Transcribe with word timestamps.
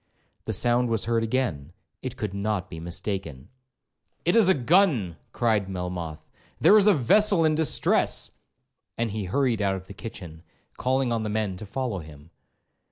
The 0.45 0.53
sound 0.53 0.89
was 0.89 1.05
heard 1.05 1.21
again,—it 1.23 2.17
could 2.17 2.33
not 2.33 2.71
be 2.71 2.79
mistaken. 2.79 3.49
'It 4.25 4.35
is 4.35 4.49
a 4.49 4.55
gun,' 4.55 5.15
cried 5.31 5.69
Melmoth; 5.69 6.27
'there 6.59 6.75
is 6.75 6.87
a 6.87 6.93
vessel 6.95 7.45
in 7.45 7.53
distress!' 7.53 8.31
and 8.97 9.11
he 9.11 9.25
hurried 9.25 9.61
out 9.61 9.75
of 9.75 9.85
the 9.85 9.93
kitchen, 9.93 10.41
calling 10.75 11.11
on 11.11 11.21
the 11.21 11.29
men 11.29 11.55
to 11.57 11.67
follow 11.67 11.99
him. 11.99 12.31